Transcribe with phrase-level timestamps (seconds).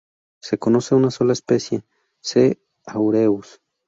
[0.41, 1.85] Se conoce una sola especie,
[2.21, 2.59] "C.
[2.87, 3.61] aureus".